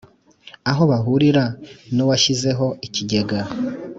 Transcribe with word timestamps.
aho 0.69 0.81
bahurira 0.91 1.45
n 1.95 1.97
uwashyizeho 2.03 2.65
ikigega 2.87 3.39